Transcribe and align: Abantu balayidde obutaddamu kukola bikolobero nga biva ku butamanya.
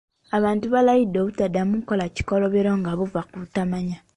Abantu 0.37 0.65
balayidde 0.73 1.17
obutaddamu 1.19 1.73
kukola 1.79 2.03
bikolobero 2.13 2.71
nga 2.79 2.91
biva 2.99 3.21
ku 3.29 3.35
butamanya. 3.41 3.97